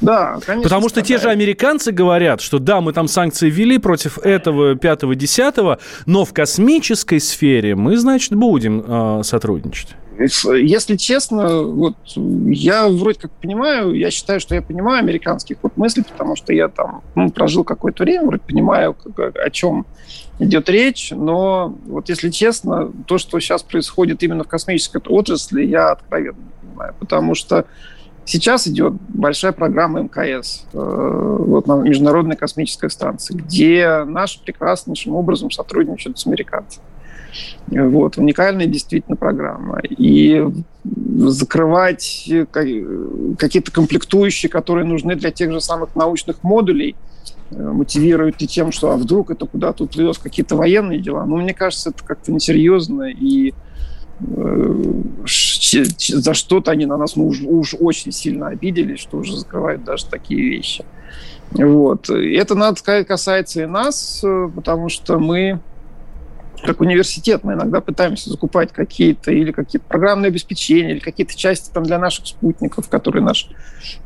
[0.00, 0.62] Да, конечно.
[0.62, 5.14] Потому что те же американцы говорят, что да, мы там санкции ввели против этого, пятого,
[5.14, 9.96] десятого, но в космической сфере мы, значит, будем э, сотрудничать.
[10.20, 16.04] Если честно, вот я вроде как понимаю, я считаю, что я понимаю американских вот мыслей,
[16.04, 19.86] потому что я там ну, прожил какое-то время, вроде понимаю, как, о чем
[20.38, 25.92] идет речь, но вот если честно, то, что сейчас происходит именно в космической отрасли, я
[25.92, 27.64] откровенно не понимаю, потому что
[28.26, 35.50] Сейчас идет большая программа МКС, э, вот на Международной космической станции, где наши прекраснейшим образом
[35.50, 36.84] сотрудничают с американцами.
[37.68, 39.80] Вот, уникальная действительно программа.
[39.80, 40.44] И
[40.84, 46.96] закрывать какие-то комплектующие, которые нужны для тех же самых научных модулей,
[47.50, 51.24] э, мотивируют и тем, что а вдруг это куда-то уплывет в какие-то военные дела.
[51.24, 53.52] Но ну, мне кажется, это как-то несерьезно и
[54.20, 54.84] э,
[55.26, 60.06] за что-то они на нас ну, уж, уж очень сильно обиделись, что уже закрывают даже
[60.06, 60.84] такие вещи.
[61.52, 62.08] Вот.
[62.08, 65.60] Это, надо сказать, касается и нас, э, потому что мы
[66.62, 71.84] как университет мы иногда пытаемся закупать какие-то или какие-то программные обеспечения, или какие-то части там
[71.84, 73.48] для наших спутников, которые наша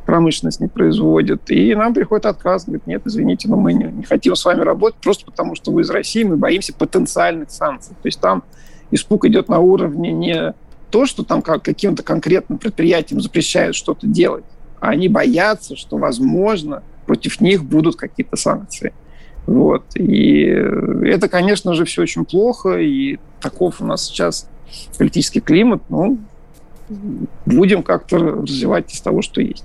[0.06, 1.50] промышленность не производит.
[1.50, 5.00] И нам приходит отказ, говорит, нет, извините, но мы не, не хотим с вами работать
[5.00, 7.94] просто потому, что вы из России, мы боимся потенциальных санкций.
[8.02, 8.44] То есть там
[8.90, 10.54] испуг идет на уровне не
[10.90, 14.44] то, что там как, каким-то конкретным предприятиям запрещают что-то делать,
[14.80, 18.94] а они боятся, что, возможно, против них будут какие-то санкции.
[19.46, 19.84] Вот.
[19.94, 24.48] И это, конечно же, все очень плохо, и таков у нас сейчас
[24.98, 25.82] политический климат.
[25.88, 26.18] Ну,
[27.46, 29.64] будем как-то развивать из того, что есть.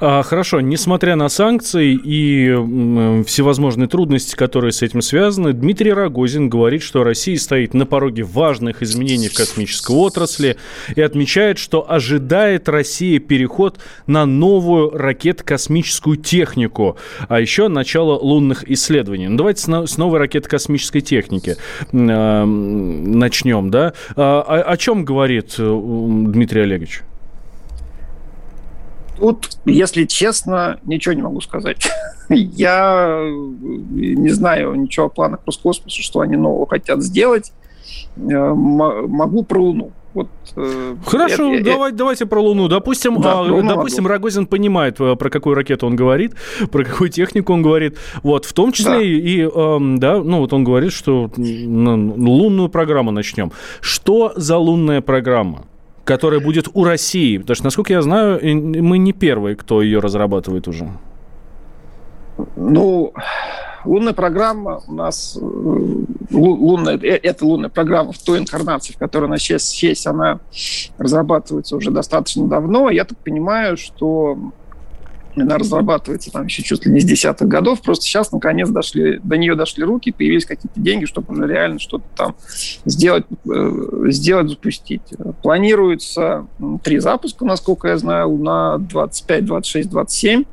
[0.00, 6.82] А, хорошо, несмотря на санкции и всевозможные трудности, которые с этим связаны, Дмитрий Рогозин говорит,
[6.82, 10.56] что Россия стоит на пороге важных изменений в космической отрасли
[10.94, 16.96] и отмечает, что ожидает Россия переход на новую ракетно-космическую технику,
[17.28, 19.28] а еще начало лунных исследований.
[19.28, 21.56] Ну, давайте с новой ракетно-космической техники
[21.92, 23.92] э, начнем, да?
[24.16, 27.02] А, о, о чем говорит э, Дмитрий Олегович?
[29.18, 31.88] Тут, если честно, ничего не могу сказать.
[32.28, 33.20] Я
[33.90, 37.52] не знаю ничего о планах Роскосмоса, что они нового хотят сделать.
[38.16, 39.92] Э, могу про Луну.
[40.14, 42.68] Вот, э, Хорошо, это, давай, это, давайте про Луну.
[42.68, 46.34] Допустим, да, а, допустим Рогозин понимает, э, про какую ракету он говорит,
[46.72, 47.98] про какую технику он говорит.
[48.22, 49.02] Вот, в том числе да.
[49.02, 53.52] и, э, да, ну вот он говорит, что лунную программу начнем.
[53.80, 55.66] Что за лунная программа?
[56.08, 57.36] Которая будет у России?
[57.36, 60.88] Потому что, насколько я знаю, мы не первые, кто ее разрабатывает уже.
[62.56, 63.12] Ну,
[63.84, 65.44] лунная программа у нас, э,
[66.30, 70.40] лунная, э, это лунная программа в той инкарнации, в которой она сейчас есть, она
[70.96, 72.88] разрабатывается уже достаточно давно.
[72.88, 74.38] Я так понимаю, что
[75.36, 79.36] она разрабатывается там еще чуть ли не с десятых годов, просто сейчас наконец дошли, до
[79.36, 82.34] нее дошли руки, появились какие-то деньги, чтобы уже реально что-то там
[82.84, 83.70] сделать, э,
[84.08, 85.02] сделать, запустить.
[85.42, 86.46] Планируется
[86.82, 90.44] три запуска, насколько я знаю, на 25, 26, 27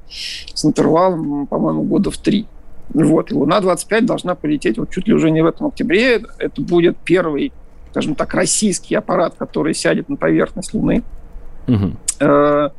[0.53, 2.45] с интервалом, по-моему, года в три.
[2.93, 6.21] Вот, Луна-25 должна полететь вот чуть ли уже не в этом октябре.
[6.37, 7.51] Это будет первый,
[7.91, 11.03] скажем так, российский аппарат, который сядет на поверхность Луны.
[11.67, 11.85] Угу.
[11.85, 12.69] И э,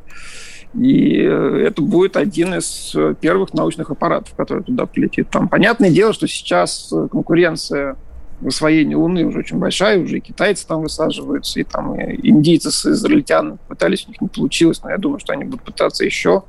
[0.73, 5.29] это будет один из э, первых научных аппаратов, который туда полетит.
[5.29, 7.95] Там понятное дело, что сейчас э, конкуренция
[8.41, 12.69] в освоении Луны уже очень большая, уже и китайцы там высаживаются, и там и индийцы
[12.69, 16.43] с израильтян пытались, у них не получилось, но я думаю, что они будут пытаться еще.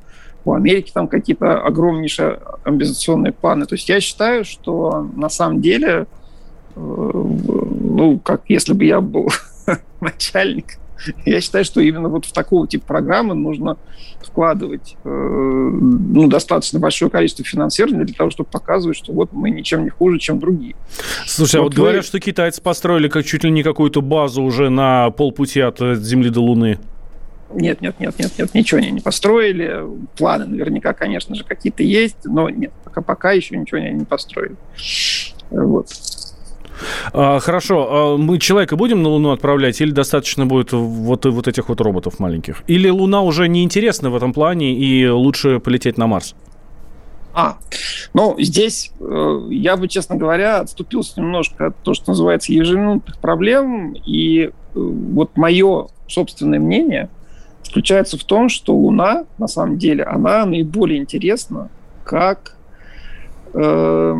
[0.44, 3.66] У Америки там какие-то огромнейшие амбициозные планы.
[3.66, 6.06] То есть я считаю, что на самом деле,
[6.76, 9.30] ну, как если бы я был
[10.00, 10.78] начальник
[11.24, 13.76] Я считаю, что именно вот в такого типа программы нужно
[14.20, 19.84] вкладывать э, ну, достаточно большое количество финансирования для того, чтобы показывать, что вот мы ничем
[19.84, 20.74] не хуже, чем другие.
[21.26, 21.82] Слушай, вот а вот вы...
[21.82, 25.94] говорят, что китайцы построили как чуть ли не какую-то базу уже на полпути от э,
[25.96, 26.78] Земли до Луны.
[27.50, 29.82] Нет, нет, нет, нет, нет, ничего они не построили.
[30.16, 34.56] Планы наверняка, конечно же, какие-то есть, но нет, пока, пока еще ничего они не построили.
[35.50, 35.88] Вот.
[37.12, 41.68] А, хорошо, а мы человека будем на Луну отправлять или достаточно будет вот, вот этих
[41.68, 42.62] вот роботов маленьких?
[42.66, 46.34] Или Луна уже неинтересна в этом плане и лучше полететь на Марс?
[47.34, 47.58] А,
[48.14, 53.94] ну, здесь э, я бы, честно говоря, отступился немножко от того, что называется ежеминутных проблем.
[54.04, 57.10] И э, вот мое собственное мнение
[57.62, 61.70] заключается в том, что Луна, на самом деле, она наиболее интересна
[62.02, 62.56] как
[63.52, 64.14] э,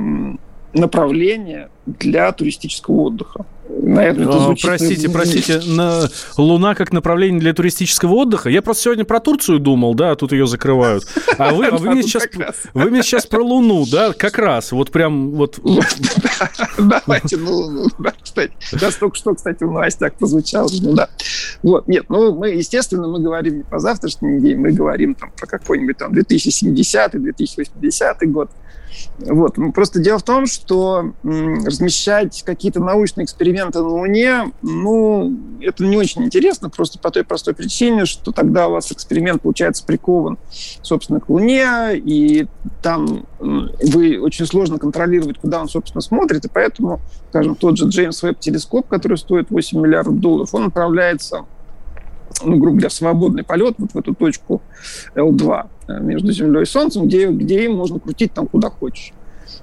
[0.78, 3.46] направление для туристического отдыха.
[3.68, 4.66] Наверное, это звучит...
[4.66, 6.08] Простите, простите, на...
[6.36, 8.48] Луна как направление для туристического отдыха?
[8.48, 11.04] Я просто сегодня про Турцию думал, да, а тут ее закрывают.
[11.36, 12.26] А вы, а вы, мне, сейчас,
[12.72, 15.58] вы мне сейчас про Луну, да, как раз, вот прям вот...
[16.78, 18.52] Давайте, ну, да, кстати.
[18.60, 21.10] Сейчас только что, кстати, в новостях прозвучало, ну да.
[21.62, 25.46] Вот, нет, ну, мы, естественно, мы говорим не про завтрашний день, мы говорим там про
[25.46, 28.50] какой-нибудь там 2070-2080 год.
[29.18, 29.57] Вот.
[29.74, 36.24] Просто дело в том, что размещать какие-то научные эксперименты на Луне, ну, это не очень
[36.24, 40.38] интересно, просто по той простой причине, что тогда у вас эксперимент, получается, прикован,
[40.83, 42.46] собственно, к Луне, и
[42.83, 48.22] там вы очень сложно контролировать, куда он, собственно, смотрит, и поэтому, скажем, тот же Джеймс
[48.22, 51.44] Веб телескоп, который стоит 8 миллиардов долларов, он направляется
[52.44, 54.62] ну, грубо говоря, свободный полет вот в эту точку
[55.14, 59.12] L2 э, между Землей и Солнцем, где, где им можно крутить там куда хочешь.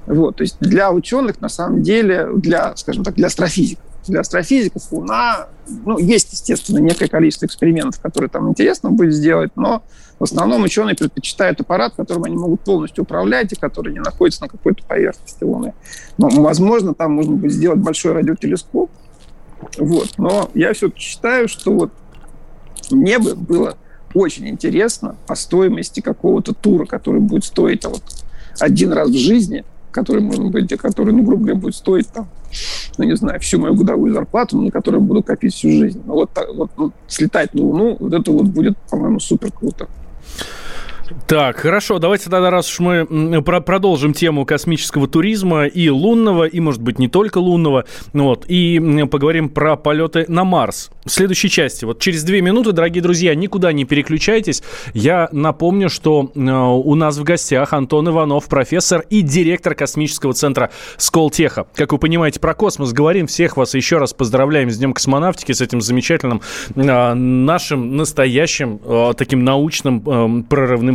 [0.07, 4.91] Вот, то есть для ученых, на самом деле, для, скажем так, для астрофизиков, для астрофизиков
[4.91, 5.47] Луна,
[5.83, 9.83] ну, есть, естественно, некое количество экспериментов, которые там интересно будет сделать, но
[10.19, 14.47] в основном ученые предпочитают аппарат, которым они могут полностью управлять и который не находится на
[14.47, 15.73] какой-то поверхности Луны.
[16.17, 18.91] Но, возможно, там можно будет сделать большой радиотелескоп,
[19.77, 20.09] вот.
[20.17, 21.91] Но я все-таки считаю, что вот
[22.91, 23.77] мне бы было
[24.15, 28.01] очень интересно по стоимости какого-то тура, который будет стоить вот
[28.59, 32.27] один раз в жизни, который, может быть, который, ну, грубо говоря, будет стоить там,
[32.97, 36.01] ну, не знаю, всю мою годовую зарплату, на которую буду копить всю жизнь.
[36.05, 39.87] Но вот, вот, вот слетать на Луну, вот это вот будет, по-моему, супер круто.
[41.27, 46.59] Так, хорошо, давайте тогда, раз уж мы про продолжим тему космического туризма и лунного, и,
[46.59, 50.89] может быть, не только лунного, вот, и поговорим про полеты на Марс.
[51.05, 54.63] В следующей части, вот через две минуты, дорогие друзья, никуда не переключайтесь.
[54.93, 60.71] Я напомню, что э, у нас в гостях Антон Иванов, профессор и директор космического центра
[60.97, 61.67] Сколтеха.
[61.75, 63.27] Как вы понимаете, про космос говорим.
[63.27, 66.41] Всех вас еще раз поздравляем с Днем космонавтики, с этим замечательным
[66.75, 70.94] э, нашим настоящим э, таким научным э, прорывным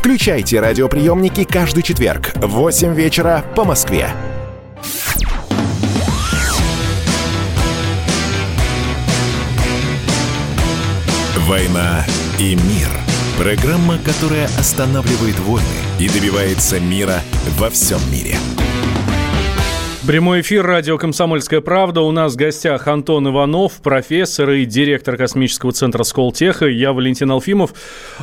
[0.00, 4.08] Включайте радиоприемники каждый четверг в 8 вечера по Москве.
[11.46, 12.06] «Война
[12.38, 12.88] и мир»–
[13.38, 15.66] программа, которая останавливает войны
[15.98, 17.20] и добивается мира
[17.58, 18.38] во всем мире–
[20.10, 22.00] Прямой эфир радио «Комсомольская правда».
[22.00, 26.66] У нас в гостях Антон Иванов, профессор и директор космического центра Сколтеха.
[26.66, 27.74] Я Валентин Алфимов.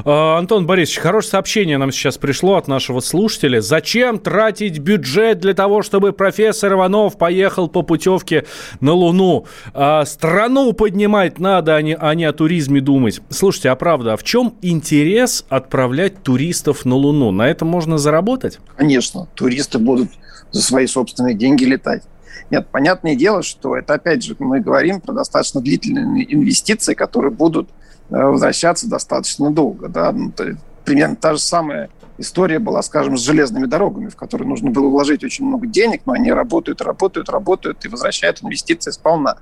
[0.03, 3.61] А, Антон Борисович, хорошее сообщение нам сейчас пришло от нашего слушателя.
[3.61, 8.43] Зачем тратить бюджет для того, чтобы профессор Иванов поехал по путевке
[8.81, 9.45] на Луну?
[9.73, 13.21] А, страну поднимать надо, а не, а не о туризме думать.
[13.29, 17.31] Слушайте, а правда, а в чем интерес отправлять туристов на Луну?
[17.31, 18.59] На этом можно заработать?
[18.75, 20.09] Конечно, туристы будут
[20.51, 22.03] за свои собственные деньги летать.
[22.49, 27.69] Нет, понятное дело, что это, опять же, мы говорим про достаточно длительные инвестиции, которые будут
[28.09, 29.87] э, возвращаться достаточно долго.
[29.89, 30.11] Да?
[30.11, 30.31] Ну,
[30.85, 35.23] примерно та же самая история была, скажем, с железными дорогами, в которые нужно было вложить
[35.23, 39.37] очень много денег, но они работают, работают, работают и возвращают инвестиции сполна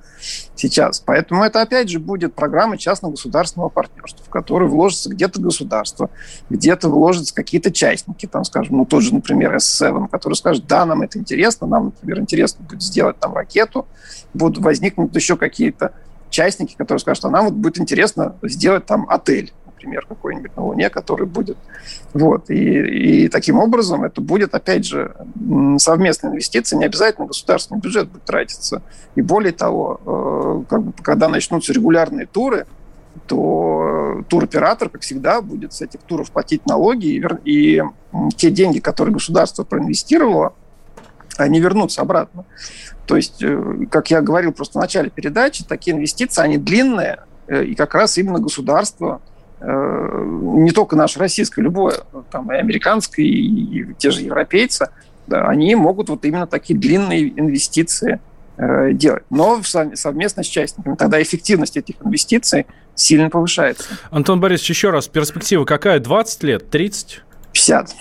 [0.56, 1.00] сейчас.
[1.00, 6.10] Поэтому это, опять же, будет программа частно-государственного партнерства, в которой вложится где-то государство,
[6.50, 11.02] где-то вложатся какие-то частники, там, скажем, ну, тот же, например, S7, который скажет, да, нам
[11.02, 13.88] это интересно, нам, например, интересно будет сделать там ракету,
[14.34, 15.94] будут возникнут еще какие-то
[16.30, 19.54] частники, которые скажут, а нам вот будет интересно сделать там отель
[19.86, 21.58] например, какой-нибудь на Луне, который будет.
[22.14, 22.50] Вот.
[22.50, 25.16] И, и таким образом это будет, опять же,
[25.78, 28.82] совместная инвестиция, не обязательно государственный бюджет будет тратиться.
[29.16, 32.66] И более того, э, как бы, когда начнутся регулярные туры,
[33.28, 37.82] то туроператор, как всегда, будет с этих туров платить налоги, и, и
[38.36, 40.54] те деньги, которые государство проинвестировало,
[41.38, 42.46] они вернутся обратно.
[43.06, 47.64] То есть, э, как я говорил просто в начале передачи, такие инвестиции, они длинные, э,
[47.66, 49.22] и как раз именно государство–
[49.62, 51.96] не только наше российское, любое,
[52.32, 54.90] там, и американское, и, и те же европейцы,
[55.28, 58.20] да, они могут вот именно такие длинные инвестиции
[58.58, 60.96] э, делать, но совместно с частниками.
[60.96, 63.86] Тогда эффективность этих инвестиций сильно повышается.
[64.12, 66.00] Антон Борисович, еще раз, перспектива какая?
[66.00, 66.70] 20 лет?
[66.70, 67.22] 30?
[67.54, 67.96] 50.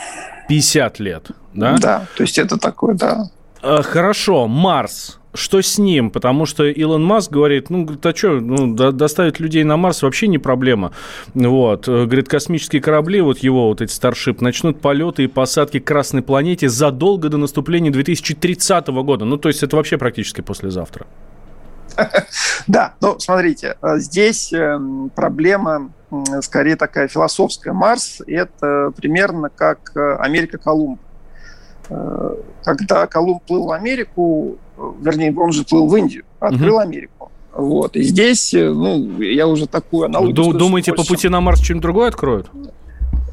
[0.49, 1.77] 50 лет, да?
[1.79, 3.31] Да, то есть это такое, да.
[3.63, 6.11] Э, хорошо, Марс что с ним?
[6.11, 10.39] Потому что Илон Маск говорит, ну, а что, ну, доставить людей на Марс вообще не
[10.39, 10.93] проблема.
[11.35, 11.87] Вот.
[11.87, 16.69] Говорит, космические корабли, вот его вот эти Starship, начнут полеты и посадки к Красной планете
[16.69, 19.25] задолго до наступления 2030 года.
[19.25, 21.07] Ну, то есть это вообще практически послезавтра.
[22.67, 25.93] Да, ну, смотрите, э, здесь эм, проблема
[26.41, 27.73] скорее такая философская.
[27.75, 31.01] Марс– это примерно как э, Америка Колумб.
[31.91, 34.57] Э, когда Колумб плыл в Америку,
[35.01, 36.83] вернее, он же плыл в Индию, открыл угу.
[36.83, 37.31] Америку.
[37.53, 37.95] Вот.
[37.97, 40.35] И здесь, э, ну, я уже такую аналогию...
[40.35, 42.51] Ду- думаете, по пути на Марс что-нибудь другое откроют?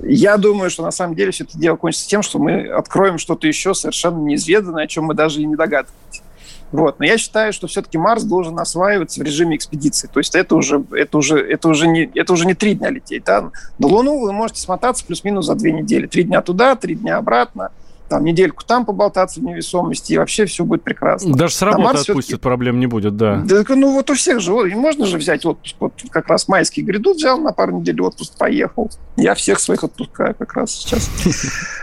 [0.04, 3.48] Я думаю, что на самом деле все это дело кончится тем, что мы откроем что-то
[3.48, 6.24] еще совершенно неизведанное, о чем мы даже и не догадываемся.
[6.72, 7.00] Вот.
[7.00, 10.10] Но я считаю, что все-таки Марс должен осваиваться в режиме экспедиции.
[10.12, 13.26] То есть это уже, это уже, это уже, не, это уже не три дня лететь.
[13.26, 13.52] Да?
[13.78, 16.08] На Луну вы можете смотаться плюс-минус за две недели.
[16.08, 17.72] Три дня туда, три дня обратно
[18.12, 21.34] там недельку там поболтаться в невесомости, и вообще все будет прекрасно.
[21.34, 23.38] Даже с работы отпустят, проблем не будет, да.
[23.38, 23.64] да.
[23.70, 27.18] Ну вот у всех же, и можно же взять отпуск, вот как раз майский грядут,
[27.18, 28.92] взял на пару недель отпуск, поехал.
[29.16, 31.10] Я всех своих отпускаю как раз сейчас.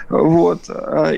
[0.09, 0.71] Вот.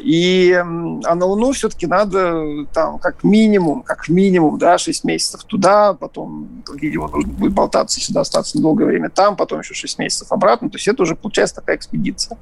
[0.02, 5.94] И, а на Луну все-таки надо там как минимум, как минимум, да, 6 месяцев туда,
[5.94, 10.70] потом его нужно будет болтаться сюда, остаться долгое время там, потом еще 6 месяцев обратно.
[10.70, 12.38] То есть это уже получается такая экспедиция.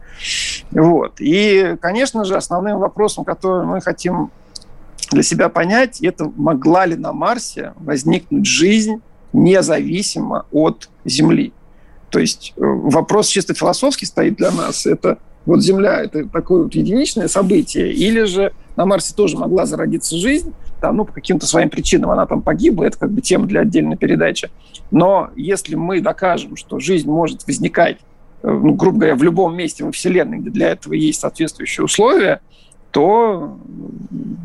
[0.70, 1.16] Вот.
[1.18, 4.30] И, конечно же, основным вопросом, который мы хотим
[5.10, 11.52] для себя понять, это могла ли на Марсе возникнуть жизнь независимо от Земли.
[12.10, 14.86] То есть э, вопрос чисто философский стоит для нас.
[14.86, 15.18] Это
[15.48, 20.52] вот Земля– это такое вот единичное событие, или же на Марсе тоже могла зародиться жизнь,
[20.78, 23.96] там, ну, по каким-то своим причинам она там погибла, это как бы тема для отдельной
[23.96, 24.50] передачи.
[24.90, 27.96] Но если мы докажем, что жизнь может возникать,
[28.42, 32.42] э, ну, грубо говоря, в любом месте во Вселенной, где для этого есть соответствующие условия,
[32.90, 33.58] то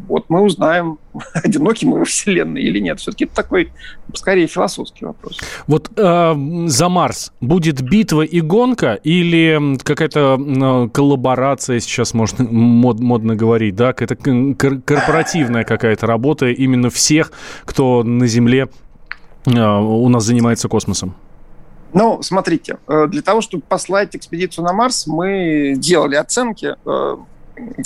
[0.07, 0.99] вот мы узнаем,
[1.33, 2.99] одиноки мы во Вселенной или нет.
[2.99, 3.71] Все-таки это такой,
[4.13, 5.39] скорее, философский вопрос.
[5.67, 6.33] Вот э,
[6.67, 13.93] за Марс будет битва и гонка или какая-то коллаборация, сейчас можно мод, модно говорить, да,
[13.97, 17.31] это корпоративная какая-то работа именно всех,
[17.65, 18.69] кто на Земле
[19.45, 21.15] э, у нас занимается космосом?
[21.93, 27.17] Ну, смотрите, э, для того, чтобы послать экспедицию на Марс, мы делали оценки э,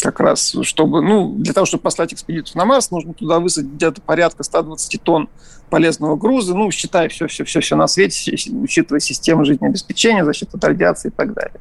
[0.02, 4.02] как раз, чтобы, ну, для того, чтобы послать экспедицию на Марс, нужно туда высадить где-то
[4.02, 5.30] порядка 120 тонн
[5.70, 11.34] полезного груза, ну, считая все-все-все на свете, учитывая систему жизнеобеспечения, защиту от радиации и так
[11.34, 11.60] далее.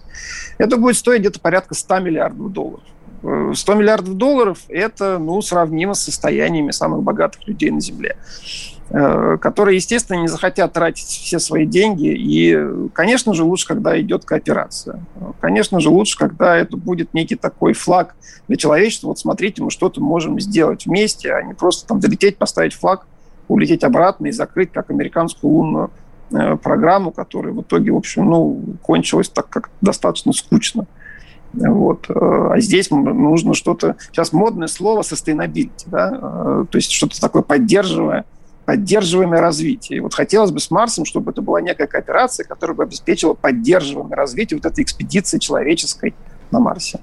[0.59, 2.84] Это будет стоить где-то порядка 100 миллиардов долларов.
[3.22, 8.16] 100 миллиардов долларов– это, ну, сравнимо с состояниями самых богатых людей на Земле.
[8.89, 12.07] Э, которые, естественно, не захотят тратить все свои деньги.
[12.07, 12.57] И,
[12.93, 15.01] конечно же, лучше, когда идет кооперация.
[15.41, 18.14] Конечно же, лучше, когда это будет некий такой флаг
[18.47, 19.09] для человечества.
[19.09, 23.09] Вот смотрите, мы что-то можем сделать вместе, а не просто там долететь, поставить флаг,
[23.49, 25.91] улететь обратно и закрыть, как американскую лунную
[26.30, 30.87] э, программу, которая в итоге, в общем, ну, кончилась так как достаточно скучно.
[31.53, 32.09] Вот.
[32.09, 33.97] Э, а здесь нужно что-то...
[34.12, 36.11] Сейчас модное слово sustainability, да?
[36.70, 38.24] то есть что-то такое поддерживая
[38.66, 39.98] поддерживаемое развитие.
[39.98, 44.16] И вот хотелось бы с Марсом, чтобы это была некая кооперация, которая бы обеспечила поддерживаемое
[44.16, 46.14] развитие вот этой экспедиции человеческой
[46.50, 47.00] на Марсе.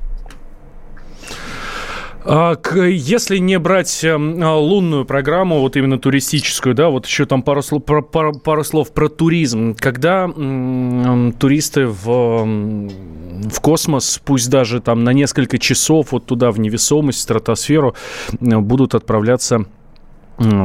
[2.26, 2.56] А,
[2.86, 7.62] если не брать эм, а, лунную программу, вот именно туристическую, да, вот еще там пару
[7.62, 9.76] слов, пару, пару слов про туризм.
[9.78, 16.60] Когда м, туристы в, в космос, пусть даже там на несколько часов вот туда в
[16.60, 17.96] невесомость, в стратосферу,
[18.40, 19.66] будут отправляться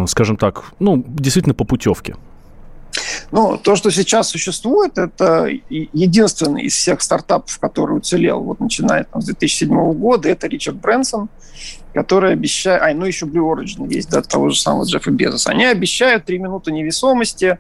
[0.06, 2.16] скажем так, ну, действительно по путевке?
[3.30, 9.20] Ну, то, что сейчас существует, это единственный из всех стартапов, который уцелел, вот начиная там,
[9.20, 11.28] с 2007 года, это Ричард Брэнсон,
[11.92, 12.82] который обещает...
[12.82, 15.50] А, ну, еще Blue Origin есть, да, того же самого Джеффа Безоса.
[15.50, 17.58] Они обещают 3 минуты невесомости,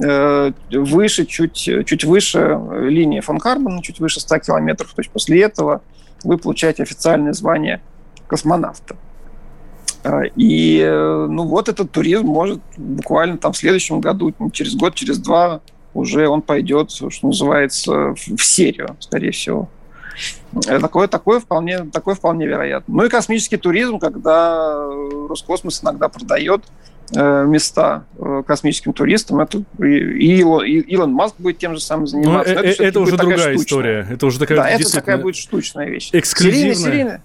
[0.00, 4.92] э, выше, чуть, чуть выше линии фон Карбона, чуть выше 100 километров.
[4.94, 5.82] То есть после этого
[6.22, 7.80] вы получаете официальное звание
[8.26, 8.96] космонавта.
[10.04, 14.94] А, и э, ну вот этот туризм может буквально там в следующем году, через год,
[14.94, 15.62] через два
[15.94, 19.70] уже он пойдет, что называется, в серию, скорее всего.
[20.66, 22.94] Э, такое, такое, вполне, такое вполне вероятно.
[22.94, 24.76] Ну и космический туризм, когда
[25.28, 26.64] Роскосмос иногда продает
[27.16, 28.04] э, места
[28.46, 29.40] космическим туристам.
[29.40, 32.52] Это и Илон, и Илон Маск будет тем же самым заниматься.
[32.52, 34.06] Но это, это уже другая история.
[34.10, 36.10] Это уже такая да, это такая будет штучная вещь.
[36.12, 36.74] Эксклюзивная.
[36.74, 37.20] Серийный, серийный,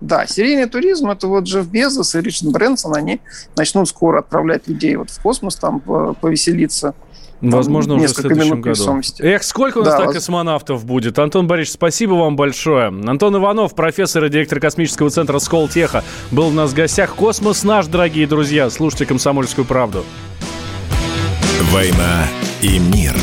[0.00, 3.20] да, серийный туризм, это вот Джефф Безос и Ричард Брэнсон, они
[3.56, 5.80] начнут скоро отправлять людей вот в космос, там
[6.20, 6.94] повеселиться.
[7.40, 9.00] Возможно, уже в следующем году.
[9.18, 10.16] Эх, сколько у нас да, так воз...
[10.16, 11.18] космонавтов будет.
[11.18, 12.86] Антон Борисович, спасибо вам большое.
[12.86, 17.14] Антон Иванов, профессор и директор космического центра Сколтеха, был у нас в гостях.
[17.14, 18.70] Космос наш, дорогие друзья.
[18.70, 20.04] Слушайте «Комсомольскую правду».
[21.70, 22.26] «Война
[22.62, 23.14] и мир».